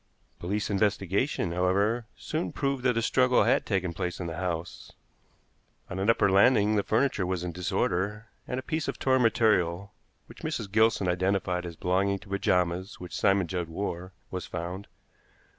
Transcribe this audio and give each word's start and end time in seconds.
Police 0.39 0.71
investigation, 0.71 1.51
however, 1.51 2.07
soon 2.15 2.53
proved 2.53 2.81
that 2.85 2.97
a 2.97 3.03
struggle 3.03 3.43
had 3.43 3.67
taken 3.67 3.93
place 3.93 4.19
in 4.19 4.25
the 4.25 4.37
house. 4.37 4.93
On 5.91 5.99
an 5.99 6.09
upper 6.09 6.27
landing 6.27 6.75
the 6.75 6.81
furniture 6.81 7.23
was 7.27 7.43
in 7.43 7.51
disorder, 7.51 8.25
and 8.47 8.59
a 8.59 8.63
piece 8.63 8.87
of 8.87 8.97
torn 8.97 9.21
material, 9.21 9.93
which 10.25 10.41
Mrs. 10.41 10.71
Gilson 10.71 11.07
identified 11.07 11.67
as 11.67 11.75
belonging 11.75 12.17
to 12.17 12.29
pajamas 12.29 12.99
which 12.99 13.15
Simon 13.15 13.45
Judd 13.45 13.69
wore, 13.69 14.11
was 14.31 14.47
found. 14.47 14.87